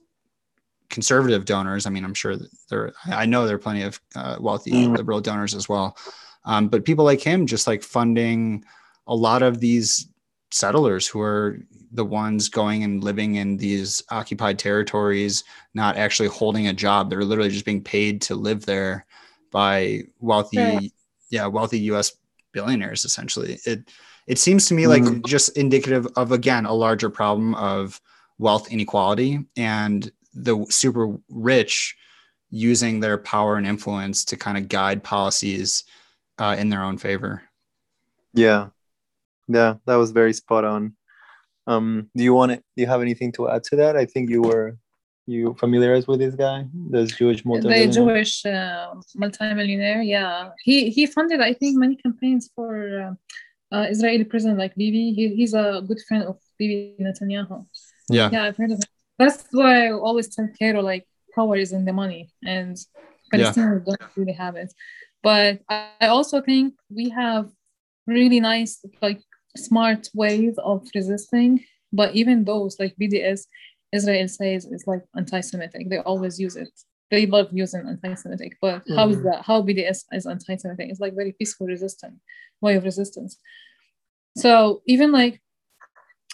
[0.90, 1.86] conservative donors.
[1.86, 2.36] I mean, I'm sure
[2.70, 2.94] there.
[3.06, 4.96] I know there are plenty of uh, wealthy mm.
[4.96, 5.98] liberal donors as well,
[6.46, 8.64] um, but people like him just like funding
[9.08, 10.08] a lot of these
[10.52, 11.60] settlers who are
[11.94, 17.10] the ones going and living in these occupied territories, not actually holding a job.
[17.10, 19.06] They're literally just being paid to live there
[19.52, 20.92] by wealthy, right.
[21.30, 22.14] yeah, wealthy U.S.
[22.54, 23.06] billionaires.
[23.06, 23.90] Essentially, it
[24.28, 25.26] it seems to me like mm.
[25.26, 28.00] just indicative of again a larger problem of
[28.38, 31.96] wealth inequality and the super rich
[32.50, 35.84] using their power and influence to kind of guide policies
[36.38, 37.42] uh, in their own favor.
[38.34, 38.68] Yeah,
[39.48, 40.96] yeah, that was very spot on.
[41.68, 42.58] Um, do you want to?
[42.58, 43.96] Do you have anything to add to that?
[43.96, 44.78] I think you were
[45.28, 47.88] you familiarized with this guy, this Jewish multimillionaire.
[47.88, 50.02] The Jewish uh, multimillionaire.
[50.02, 53.14] Yeah, he he funded I think many campaigns for uh,
[53.72, 55.14] uh, Israeli president like Bibi.
[55.14, 57.66] He, he's a good friend of Bibi Netanyahu.
[58.10, 58.86] Yeah, yeah, I've heard of it.
[59.18, 61.06] That's why I always tell Cairo like
[61.36, 62.78] power is in the money, and
[63.34, 63.96] Palestinians yeah.
[63.98, 64.74] don't really have it.
[65.24, 67.50] But I also think we have
[68.08, 69.22] really nice like
[69.56, 71.64] smart ways of resisting.
[71.94, 73.46] But even those, like BDS,
[73.92, 75.90] Israel says is like anti-Semitic.
[75.90, 76.72] They always use it.
[77.12, 78.58] They love using anti-Semitic.
[78.62, 78.96] But mm-hmm.
[78.96, 79.26] how is mm-hmm.
[79.28, 79.46] that?
[79.46, 80.90] How BDS is anti-Semitic?
[80.90, 82.20] It's like very peaceful resistance,
[82.62, 83.38] way of resistance.
[84.38, 85.42] So even like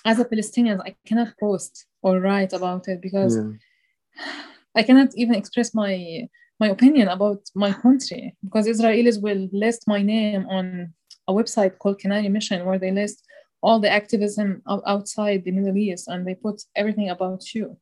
[0.06, 3.52] as a Palestinian, I cannot post or write about it because yeah.
[4.76, 10.02] I cannot even express my my opinion about my country because Israelis will list my
[10.02, 10.94] name on
[11.28, 13.24] a website called Canary Mission where they list
[13.62, 17.78] all the activism outside the Middle East and they put everything about you,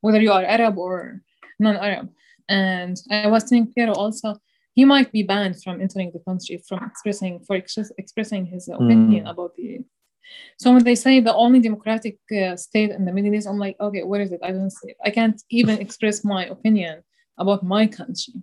[0.00, 1.20] whether you are Arab or
[1.60, 2.10] non-Arab.
[2.48, 4.36] And I was telling Piero also,
[4.74, 9.24] he might be banned from entering the country from expressing for ex- expressing his opinion
[9.24, 9.30] mm.
[9.30, 9.80] about the
[10.58, 13.76] So when they say the only democratic uh, state in the Middle East, I'm like,
[13.80, 14.40] okay, where is it?
[14.42, 14.96] I don't see it.
[15.04, 17.02] I can't even express my opinion
[17.38, 18.34] about my country.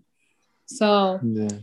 [0.66, 1.58] So Yeah.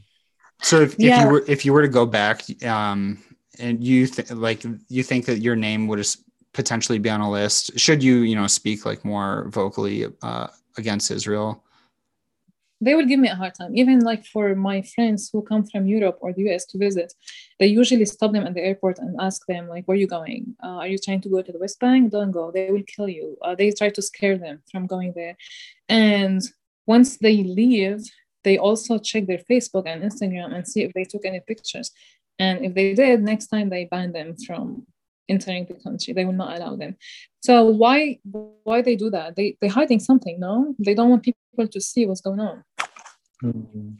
[0.62, 3.19] So if, if you were if you were to go back, um,
[3.59, 6.07] and you th- like you think that your name would
[6.53, 11.11] potentially be on a list, should you you know speak like more vocally uh, against
[11.11, 11.65] Israel?
[12.85, 13.77] they will give me a hard time.
[13.77, 17.13] Even like for my friends who come from Europe or the US to visit,
[17.59, 20.57] they usually stop them at the airport and ask them like, "Where are you going?
[20.63, 22.11] Uh, are you trying to go to the West Bank?
[22.11, 22.51] Don't go.
[22.51, 25.37] They will kill you." Uh, they try to scare them from going there,
[25.89, 26.43] and
[26.87, 28.01] once they leave,
[28.45, 31.91] they also check their Facebook and Instagram and see if they took any pictures.
[32.39, 34.87] And if they did, next time they ban them from
[35.29, 36.13] entering the country.
[36.13, 36.97] They will not allow them.
[37.43, 38.19] So why
[38.65, 39.37] why they do that?
[39.37, 40.75] They they're hiding something, no?
[40.79, 42.65] They don't want people to see what's going on.
[43.43, 43.97] Mhm.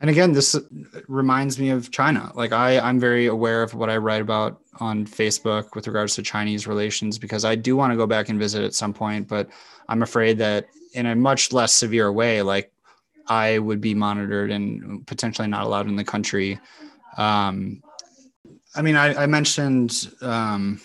[0.00, 0.58] And again, this
[1.06, 2.32] reminds me of China.
[2.34, 6.22] Like I, I'm very aware of what I write about on Facebook with regards to
[6.22, 9.48] Chinese relations because I do want to go back and visit at some point, but
[9.88, 12.72] I'm afraid that in a much less severe way, like
[13.28, 16.58] I would be monitored and potentially not allowed in the country.
[17.16, 17.80] Um,
[18.74, 20.80] I mean, I, I mentioned um,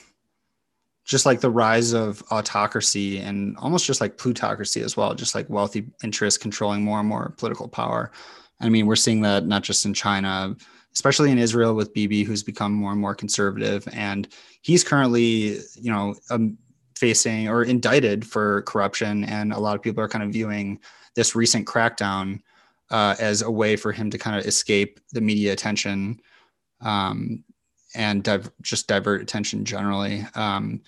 [1.05, 5.49] just like the rise of autocracy and almost just like plutocracy as well, just like
[5.49, 8.11] wealthy interests controlling more and more political power.
[8.59, 10.55] I mean, we're seeing that not just in China,
[10.93, 14.27] especially in Israel with Bibi, who's become more and more conservative, and
[14.61, 16.57] he's currently, you know, um,
[16.97, 20.79] facing or indicted for corruption, and a lot of people are kind of viewing
[21.15, 22.41] this recent crackdown
[22.89, 26.19] uh, as a way for him to kind of escape the media attention.
[26.81, 27.43] Um,
[27.95, 30.25] and div- just divert attention generally.
[30.35, 30.81] Um,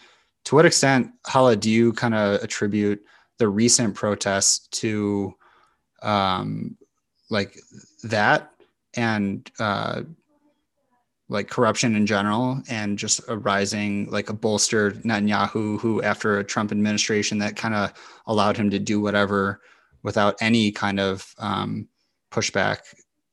[0.45, 3.03] to what extent, Hala, do you kind of attribute
[3.37, 5.33] the recent protests to
[6.01, 6.77] um,
[7.29, 7.57] like
[8.03, 8.51] that
[8.95, 10.03] and uh,
[11.29, 16.43] like corruption in general and just a rising like a bolstered Netanyahu who after a
[16.43, 17.93] Trump administration that kind of
[18.25, 19.61] allowed him to do whatever
[20.01, 21.87] without any kind of um,
[22.31, 22.79] pushback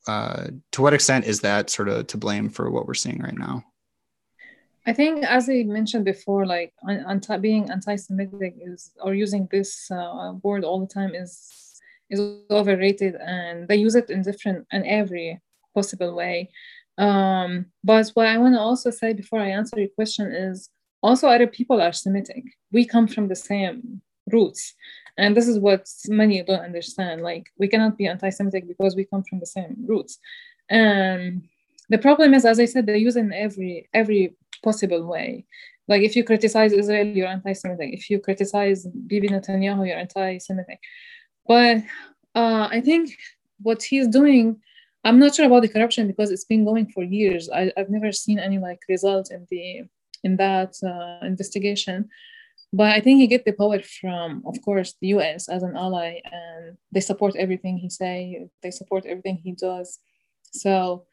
[0.07, 3.39] uh, to what extent is that sort of to blame for what we're seeing right
[3.39, 3.65] now
[4.87, 10.35] I think, as I mentioned before, like anti being anti-Semitic is or using this uh,
[10.45, 12.21] word all the time is is
[12.53, 15.41] overrated, and they use it in different and every
[15.75, 16.51] possible way.
[16.99, 20.71] Um, but what I want to also say before I answer your question is
[21.03, 22.45] also Arab people are Semitic.
[22.71, 24.73] We come from the same roots,
[25.19, 27.23] and this is what many don't understand.
[27.23, 30.19] Like we cannot be anti-Semitic because we come from the same roots,
[30.69, 31.43] and
[31.89, 35.45] the problem is, as I said, they use in every every possible way.
[35.89, 37.95] Like if you criticize Israel, you're anti-Semitic.
[37.95, 40.81] If you criticize Bibi Netanyahu, you're anti-Semitic.
[41.47, 41.79] But
[42.35, 43.17] uh, I think
[43.63, 44.61] what he's doing,
[45.05, 47.49] I'm not sure about the corruption because it's been going for years.
[47.51, 49.85] I, I've never seen any like result in the
[50.25, 52.09] in that uh, investigation.
[52.73, 55.49] But I think he get the power from, of course, the U.S.
[55.49, 58.49] as an ally, and they support everything he say.
[58.63, 59.99] They support everything he does.
[60.53, 61.07] So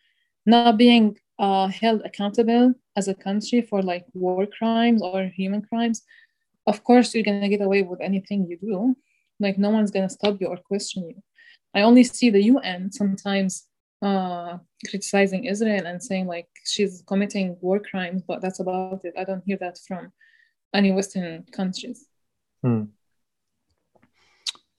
[0.46, 6.04] not being uh, held accountable as a country for like war crimes or human crimes,
[6.68, 8.96] of course you're gonna get away with anything you do.
[9.40, 11.22] Like no one's gonna stop you or question you.
[11.74, 13.68] I only see the UN sometimes
[14.02, 14.58] uh,
[14.90, 19.14] criticizing Israel and saying like she's committing war crimes, but that's about it.
[19.18, 20.12] I don't hear that from
[20.74, 22.08] any Western countries.
[22.62, 22.84] Hmm.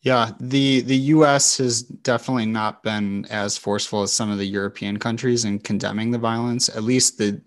[0.03, 1.57] Yeah, the the U.S.
[1.59, 6.19] has definitely not been as forceful as some of the European countries in condemning the
[6.19, 6.69] violence.
[6.69, 7.41] At least the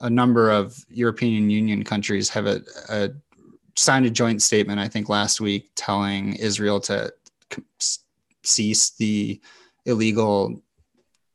[0.00, 3.10] a number of European Union countries have a, a
[3.76, 4.78] signed a joint statement.
[4.78, 7.12] I think last week telling Israel to
[8.44, 9.40] cease the
[9.86, 10.62] illegal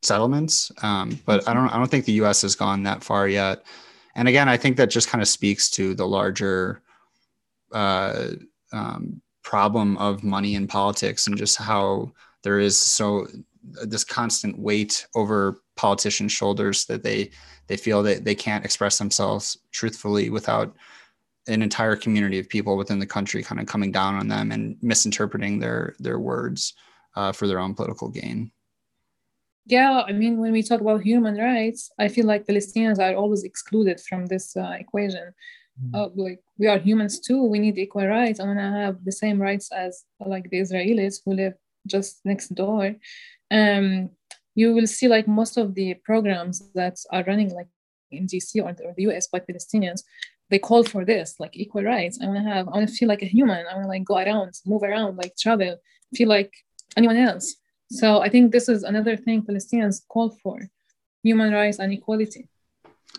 [0.01, 0.71] settlements.
[0.81, 2.41] Um, but I don't I don't think the U.S.
[2.43, 3.65] has gone that far yet.
[4.15, 6.81] And again, I think that just kind of speaks to the larger.
[7.71, 8.33] Uh,
[8.71, 12.11] um, problem of money in politics and just how
[12.43, 13.27] there is so
[13.85, 17.29] this constant weight over politicians' shoulders that they
[17.67, 20.75] they feel that they can't express themselves truthfully without
[21.47, 24.77] an entire community of people within the country kind of coming down on them and
[24.81, 26.73] misinterpreting their their words
[27.15, 28.51] uh, for their own political gain.
[29.65, 33.43] Yeah, I mean, when we talk about human rights, I feel like Palestinians are always
[33.43, 35.33] excluded from this uh, equation.
[35.93, 37.43] Uh, like we are humans too.
[37.43, 38.39] We need equal rights.
[38.39, 41.53] I want to have the same rights as like the Israelis who live
[41.87, 42.95] just next door.
[43.49, 44.11] Um,
[44.53, 47.67] you will see like most of the programs that are running like
[48.11, 50.03] in DC or the, or the US by Palestinians,
[50.49, 52.19] they call for this like equal rights.
[52.21, 52.67] I want to have.
[52.67, 53.65] I want to feel like a human.
[53.65, 55.77] I want to like go around, move around, like travel,
[56.13, 56.53] feel like
[56.95, 57.55] anyone else.
[57.91, 60.59] So I think this is another thing Palestinians call for:
[61.23, 62.49] human rights and equality.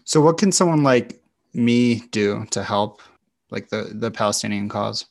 [0.05, 1.23] So, what can someone like
[1.53, 3.01] me do to help
[3.51, 5.07] like the the Palestinian cause?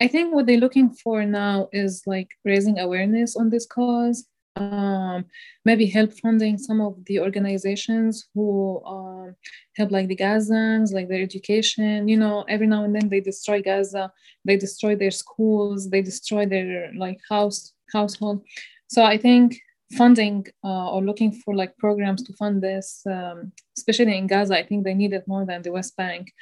[0.00, 4.26] I think what they're looking for now is like raising awareness on this cause.
[4.56, 5.24] Um,
[5.64, 9.36] maybe help funding some of the organizations who um,
[9.76, 12.08] help like the Gazans, like their education.
[12.08, 14.12] You know, every now and then they destroy Gaza,
[14.44, 18.44] they destroy their schools, they destroy their like house household.
[18.88, 19.60] So I think
[19.96, 24.64] funding uh, or looking for like programs to fund this, um, especially in Gaza, I
[24.64, 26.32] think they need it more than the West Bank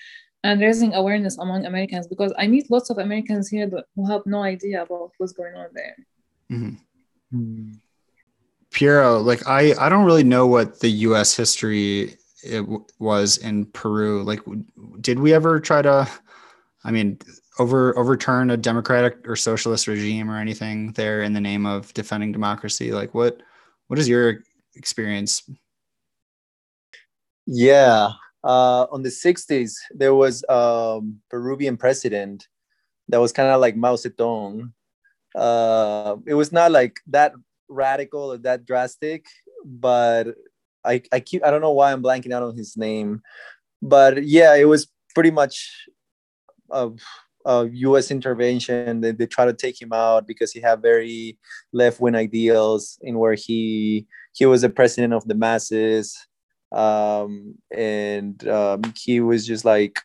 [0.42, 4.42] and raising awareness among Americans because I meet lots of Americans here who have no
[4.42, 5.96] idea about what's going on there.
[6.50, 7.36] Mm-hmm.
[7.36, 7.72] Mm-hmm.
[8.70, 11.36] Piero, like I, I don't really know what the U.S.
[11.36, 14.22] history it w- was in Peru.
[14.22, 14.40] Like,
[15.00, 16.08] did we ever try to,
[16.84, 17.18] I mean,
[17.58, 22.32] over overturn a democratic or socialist regime or anything there in the name of defending
[22.32, 22.92] democracy?
[22.92, 23.40] Like, what,
[23.88, 24.40] what is your
[24.74, 25.48] experience?
[27.46, 28.10] Yeah,
[28.44, 32.46] uh, on the 60s, there was a um, Peruvian president
[33.08, 34.72] that was kind of like Mao Zedong.
[35.34, 37.32] Uh, it was not like that
[37.68, 39.26] radical or that drastic,
[39.64, 40.28] but
[40.84, 43.22] I, I keep I don't know why I'm blanking out on his name,
[43.82, 45.88] but yeah, it was pretty much
[46.70, 46.90] a,
[47.46, 48.10] a U.S.
[48.10, 49.00] intervention.
[49.00, 51.38] They, they try to take him out because he had very
[51.72, 56.14] left wing ideals in where he he was a president of the masses
[56.72, 59.98] um, and um, he was just like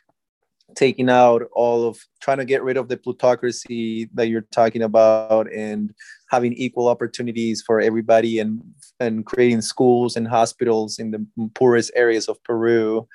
[0.75, 5.51] taking out all of trying to get rid of the plutocracy that you're talking about
[5.51, 5.93] and
[6.29, 8.61] having equal opportunities for everybody and
[8.99, 11.25] and creating schools and hospitals in the
[11.55, 13.07] poorest areas of Peru.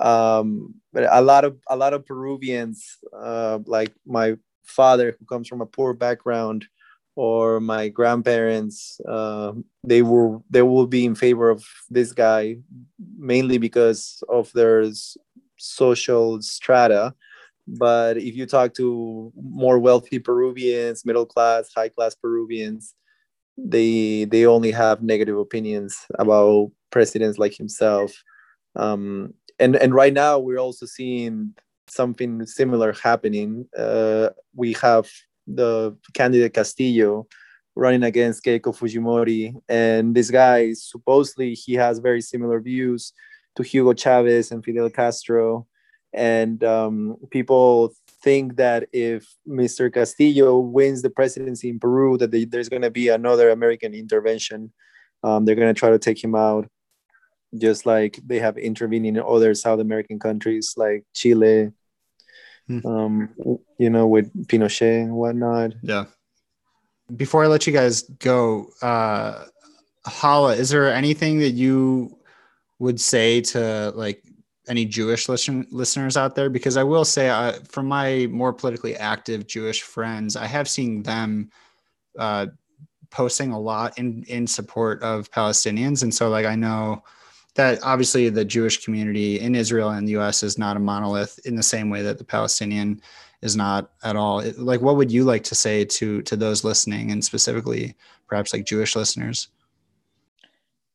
[0.00, 5.48] Um, but a lot of a lot of Peruvians, uh, like my father, who comes
[5.48, 6.66] from a poor background,
[7.16, 12.56] or my grandparents uh, they will they will be in favor of this guy
[13.18, 14.84] mainly because of their
[15.56, 17.14] social strata.
[17.66, 22.94] But if you talk to more wealthy peruvians middle class high class peruvians
[23.58, 28.12] they they only have negative opinions about presidents like himself.
[28.76, 31.54] Um, and and right now we're also seeing
[31.88, 35.08] something similar happening uh, we have
[35.46, 37.26] the candidate Castillo
[37.76, 39.54] running against Keiko Fujimori.
[39.68, 43.12] And this guy, supposedly, he has very similar views
[43.54, 45.66] to Hugo Chavez and Fidel Castro.
[46.12, 47.92] And um, people
[48.22, 49.92] think that if Mr.
[49.92, 54.72] Castillo wins the presidency in Peru, that they, there's going to be another American intervention.
[55.22, 56.68] Um, they're going to try to take him out,
[57.58, 61.72] just like they have intervened in other South American countries like Chile,
[62.68, 62.86] Hmm.
[62.86, 63.28] um,
[63.78, 65.74] you know, with Pinochet and whatnot.
[65.82, 66.06] Yeah.
[67.14, 69.44] Before I let you guys go, uh,
[70.04, 72.18] Hala, is there anything that you
[72.80, 74.22] would say to like
[74.68, 76.50] any Jewish listen- listeners out there?
[76.50, 81.04] Because I will say, uh, from my more politically active Jewish friends, I have seen
[81.04, 81.50] them
[82.18, 82.46] uh,
[83.10, 87.04] posting a lot in in support of Palestinians, and so like I know
[87.56, 90.42] that obviously the Jewish community in Israel and the U.S.
[90.42, 93.00] is not a monolith in the same way that the Palestinian
[93.42, 94.42] is not at all.
[94.56, 97.94] Like, what would you like to say to to those listening, and specifically
[98.28, 99.48] perhaps like Jewish listeners?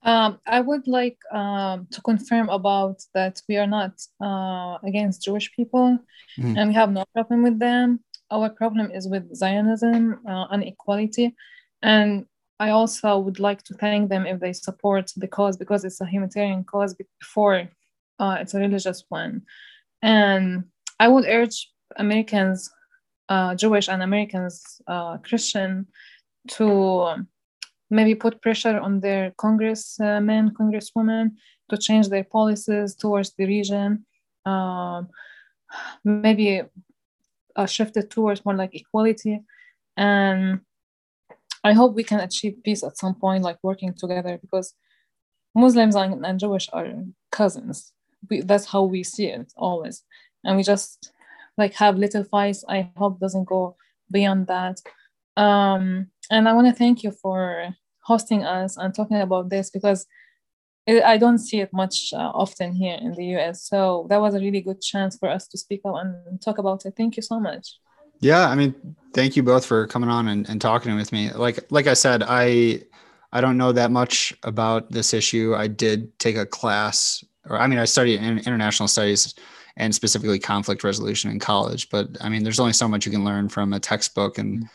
[0.04, 5.52] Um, I would like um, to confirm about that we are not uh, against Jewish
[5.56, 6.00] people,
[6.38, 6.58] mm-hmm.
[6.58, 8.00] and we have no problem with them.
[8.32, 11.36] Our problem is with Zionism, uh, inequality,
[11.84, 12.26] and
[12.62, 16.06] I also would like to thank them if they support the cause because it's a
[16.06, 17.67] humanitarian cause before
[18.19, 19.41] uh, it's a religious one.
[20.04, 20.65] And
[21.00, 22.69] I would urge Americans,
[23.30, 25.88] uh, Jewish and Americans, uh, Christian,
[26.50, 27.26] to
[27.89, 31.32] maybe put pressure on their congressmen, congresswomen
[31.71, 34.06] to change their policies towards the region.
[34.45, 35.10] Um,
[36.06, 36.62] maybe
[37.56, 39.39] uh, shifted towards more like equality
[39.97, 40.59] and
[41.64, 44.74] I hope we can achieve peace at some point, like working together, because
[45.55, 46.88] Muslims and, and Jewish are
[47.32, 47.93] cousins.
[48.30, 50.03] We, that's how we see it always,
[50.43, 51.12] and we just
[51.57, 52.64] like have little fights.
[52.68, 53.76] I hope doesn't go
[54.12, 54.82] beyond that.
[55.38, 60.05] Um, and I want to thank you for hosting us and talking about this because
[60.88, 63.64] it, I don't see it much uh, often here in the US.
[63.64, 66.86] So that was a really good chance for us to speak out and talk about
[66.86, 66.93] it.
[66.97, 67.78] Thank you so much.
[68.22, 71.32] Yeah, I mean, thank you both for coming on and, and talking with me.
[71.32, 72.84] Like like I said, I
[73.34, 75.55] I don't know that much about this issue.
[75.55, 79.36] I did take a class, or I mean, I studied in international studies
[79.78, 81.89] and specifically conflict resolution in college.
[81.89, 84.65] But I mean, there's only so much you can learn from a textbook and mm-hmm.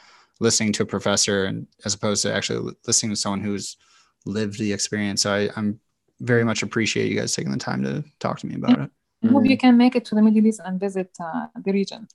[0.41, 3.77] listening to a professor, and as opposed to actually listening to someone who's
[4.25, 5.23] lived the experience.
[5.23, 5.79] So I, I'm
[6.21, 8.91] very much appreciate you guys taking the time to talk to me about it.
[9.23, 9.51] I hope Mm.
[9.51, 12.07] you can make it to the Middle East and visit uh, the region.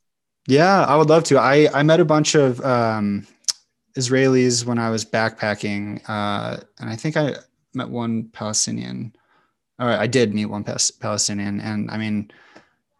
[0.48, 1.38] Yeah, I would love to.
[1.40, 3.28] I I met a bunch of um,
[3.98, 7.36] Israelis when I was backpacking, uh, and I think I
[7.74, 9.16] met one Palestinian.
[9.80, 12.32] Or I did meet one Palestinian, and I mean,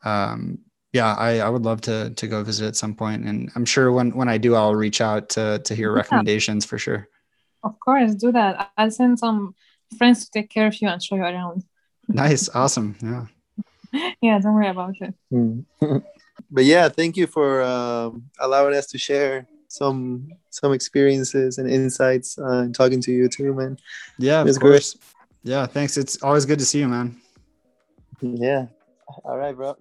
[0.04, 0.60] um,
[0.94, 3.92] yeah, I, I would love to to go visit at some point, and I'm sure
[3.92, 5.98] when when I do, I'll reach out to to hear Yeah.
[5.98, 7.08] recommendations for sure.
[7.64, 8.72] Of course, do that.
[8.78, 9.54] I'll send some
[9.98, 11.64] friends to take care of you and show you around.
[12.08, 13.26] Nice, awesome, yeah.
[14.22, 15.14] Yeah, don't worry about it.
[16.52, 22.38] But yeah, thank you for um, allowing us to share some some experiences and insights
[22.38, 23.78] uh, and talking to you too, man.
[24.20, 24.72] Yeah, of It's great.
[24.72, 24.98] course.
[25.44, 25.98] Yeah, thanks.
[25.98, 27.16] It's always good to see you, man.
[28.22, 28.68] Yeah.
[29.24, 29.78] All right, bro.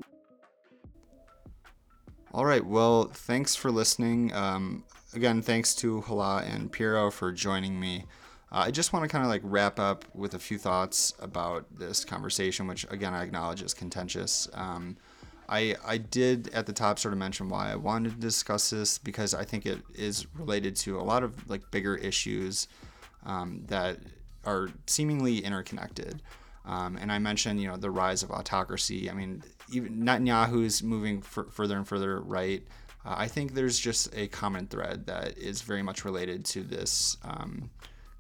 [2.33, 2.65] All right.
[2.65, 4.33] Well, thanks for listening.
[4.33, 8.05] Um, again, thanks to Hala and Piero for joining me.
[8.53, 11.67] Uh, I just want to kind of like wrap up with a few thoughts about
[11.77, 14.49] this conversation, which again I acknowledge is contentious.
[14.55, 14.97] Um,
[15.51, 18.97] I I did at the top sort of mention why I wanted to discuss this
[18.99, 22.69] because I think it is related to a lot of like bigger issues
[23.27, 23.99] um, that
[24.47, 26.23] are seemingly interconnected.
[26.65, 29.11] Um, and I mentioned, you know, the rise of autocracy.
[29.11, 29.43] I mean,
[29.73, 32.63] even Netanyahu's moving f- further and further right.
[33.05, 37.17] Uh, I think there's just a common thread that is very much related to this
[37.25, 37.71] um,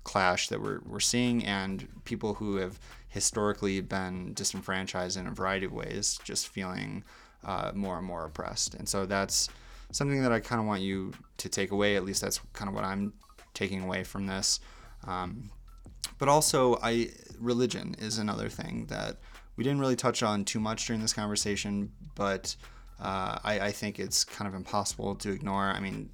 [0.04, 2.78] clash that we're, we're seeing, and people who have
[3.08, 7.02] historically been disenfranchised in a variety of ways just feeling
[7.44, 8.74] uh, more and more oppressed.
[8.74, 9.48] And so that's
[9.92, 11.96] something that I kind of want you to take away.
[11.96, 13.12] At least that's kind of what I'm
[13.54, 14.60] taking away from this.
[15.06, 15.50] Um,
[16.18, 19.16] but also, I religion is another thing that
[19.56, 22.54] we didn't really touch on too much during this conversation, but
[23.00, 25.64] uh, I, I think it's kind of impossible to ignore.
[25.64, 26.10] I mean,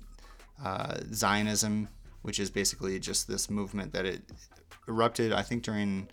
[0.64, 1.89] uh, Zionism,
[2.27, 4.20] which is basically just this movement that it
[4.89, 6.09] erupted, I think, during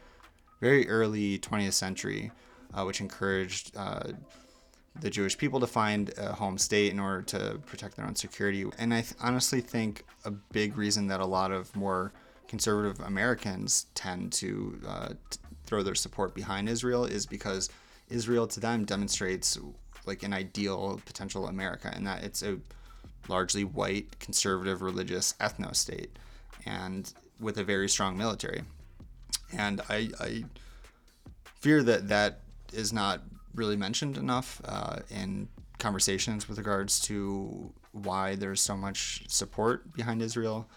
[0.62, 2.32] very early 20th century,
[2.72, 4.12] uh, which encouraged uh,
[5.02, 8.64] the Jewish people to find a home state in order to protect their own security.
[8.78, 12.14] And I th- honestly think a big reason that a lot of more
[12.48, 17.72] conservative Americans tend to uh, t- throw their support behind Israel is because
[18.10, 19.58] Israel to them demonstrates
[20.06, 22.60] like an ideal potential America, and that it's a
[23.28, 26.18] largely white, conservative, religious ethno state,
[26.66, 28.64] and with a very strong military.
[29.56, 30.44] And I, I
[31.60, 32.40] fear that that
[32.72, 33.22] is not
[33.56, 35.48] really mentioned enough uh, in
[35.78, 40.68] conversations with regards to why there's so much support behind Israel.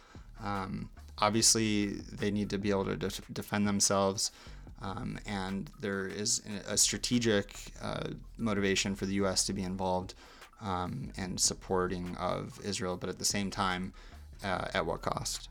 [0.42, 4.32] Um, obviously, they need to be able to de- defend themselves.
[4.82, 9.46] Um, and there is a strategic uh, motivation for the U.S.
[9.46, 10.14] to be involved
[10.60, 13.92] um, and supporting of Israel, but at the same time,
[14.44, 15.48] uh, at what cost?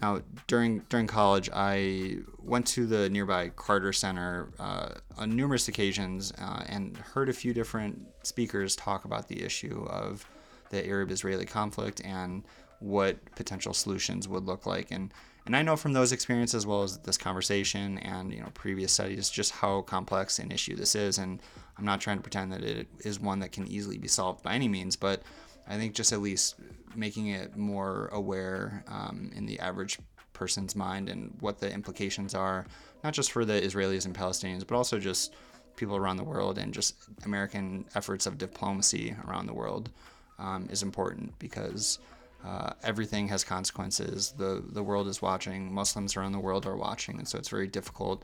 [0.00, 6.32] Now, during during college, I went to the nearby Carter Center uh, on numerous occasions
[6.38, 10.26] uh, and heard a few different speakers talk about the issue of
[10.70, 12.42] the Arab-Israeli conflict and
[12.80, 14.90] what potential solutions would look like.
[14.90, 15.12] And
[15.46, 18.92] and I know from those experiences, as well as this conversation and you know previous
[18.92, 21.18] studies, just how complex an issue this is.
[21.18, 21.40] And
[21.78, 24.54] I'm not trying to pretend that it is one that can easily be solved by
[24.54, 25.22] any means, but
[25.66, 26.56] I think just at least
[26.94, 29.98] making it more aware um, in the average
[30.32, 32.66] person's mind and what the implications are,
[33.02, 35.34] not just for the Israelis and Palestinians, but also just
[35.76, 36.94] people around the world and just
[37.24, 39.90] American efforts of diplomacy around the world
[40.38, 41.98] um, is important because
[42.44, 44.34] uh, everything has consequences.
[44.36, 45.72] The the world is watching.
[45.72, 48.22] Muslims around the world are watching, and so it's very difficult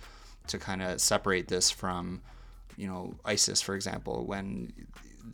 [0.48, 2.20] to kind of separate this from,
[2.76, 4.72] you know, ISIS, for example, when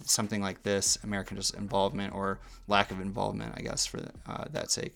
[0.05, 4.71] something like this, American just involvement or lack of involvement, I guess, for uh, that
[4.71, 4.95] sake,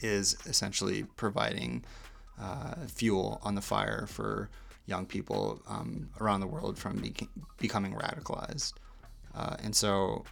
[0.00, 1.84] is essentially providing
[2.40, 4.50] uh, fuel on the fire for
[4.86, 7.28] young people um, around the world from be-
[7.58, 8.74] becoming radicalized.
[9.34, 10.24] Uh, and so,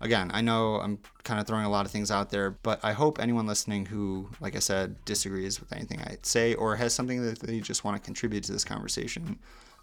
[0.00, 2.92] again, I know I'm kind of throwing a lot of things out there, but I
[2.92, 7.22] hope anyone listening who, like I said, disagrees with anything I say or has something
[7.24, 9.38] that they just want to contribute to this conversation,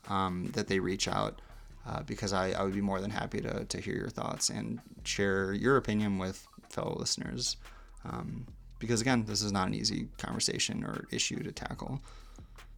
[0.09, 1.41] um, that they reach out.
[1.87, 4.81] Uh, because I, I would be more than happy to, to hear your thoughts and
[5.05, 7.55] share your opinion with fellow listeners.
[8.03, 8.45] Um,
[8.79, 12.01] because again, this is not an easy conversation or issue to tackle.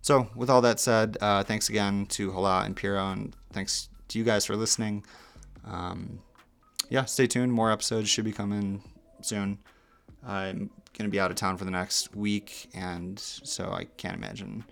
[0.02, 4.20] So, with all that said, uh, thanks again to Hala and Piero, and thanks to
[4.20, 5.04] you guys for listening.
[5.66, 6.20] Um,
[6.90, 7.52] yeah, stay tuned.
[7.52, 8.82] More episodes should be coming
[9.22, 9.60] soon.
[10.26, 14.16] I'm going to be out of town for the next week, and so I can't
[14.16, 14.64] imagine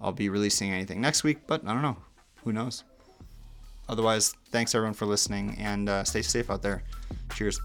[0.00, 1.96] I'll be releasing anything next week, but I don't know.
[2.44, 2.84] Who knows?
[3.88, 6.82] Otherwise, thanks everyone for listening, and uh, stay safe out there.
[7.34, 7.60] Cheers.